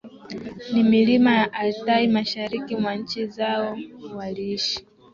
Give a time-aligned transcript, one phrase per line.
[0.71, 3.77] ni Milima ya Altai Mashariki mwa nchi zao
[4.15, 4.85] waliishi